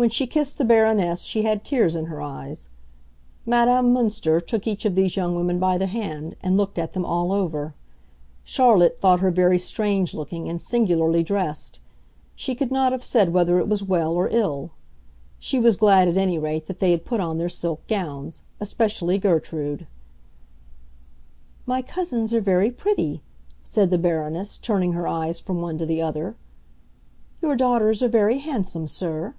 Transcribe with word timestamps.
When 0.00 0.10
she 0.10 0.28
kissed 0.28 0.58
the 0.58 0.64
Baroness 0.64 1.22
she 1.22 1.42
had 1.42 1.64
tears 1.64 1.96
in 1.96 2.04
her 2.04 2.22
eyes. 2.22 2.68
Madame 3.44 3.92
Münster 3.92 4.40
took 4.40 4.64
each 4.64 4.84
of 4.84 4.94
these 4.94 5.16
young 5.16 5.34
women 5.34 5.58
by 5.58 5.76
the 5.76 5.88
hand, 5.88 6.36
and 6.40 6.56
looked 6.56 6.78
at 6.78 6.92
them 6.92 7.04
all 7.04 7.32
over. 7.32 7.74
Charlotte 8.44 9.00
thought 9.00 9.18
her 9.18 9.32
very 9.32 9.58
strange 9.58 10.14
looking 10.14 10.48
and 10.48 10.62
singularly 10.62 11.24
dressed; 11.24 11.80
she 12.36 12.54
could 12.54 12.70
not 12.70 12.92
have 12.92 13.02
said 13.02 13.32
whether 13.32 13.58
it 13.58 13.66
was 13.66 13.82
well 13.82 14.12
or 14.12 14.28
ill. 14.30 14.70
She 15.36 15.58
was 15.58 15.76
glad, 15.76 16.06
at 16.06 16.16
any 16.16 16.38
rate, 16.38 16.66
that 16.66 16.78
they 16.78 16.92
had 16.92 17.04
put 17.04 17.18
on 17.18 17.38
their 17.38 17.48
silk 17.48 17.84
gowns—especially 17.88 19.18
Gertrude. 19.18 19.88
"My 21.66 21.82
cousins 21.82 22.32
are 22.32 22.40
very 22.40 22.70
pretty," 22.70 23.20
said 23.64 23.90
the 23.90 23.98
Baroness, 23.98 24.58
turning 24.58 24.92
her 24.92 25.08
eyes 25.08 25.40
from 25.40 25.60
one 25.60 25.76
to 25.76 25.86
the 25.86 26.00
other. 26.00 26.36
"Your 27.42 27.56
daughters 27.56 28.00
are 28.00 28.06
very 28.08 28.38
handsome, 28.38 28.86
sir." 28.86 29.34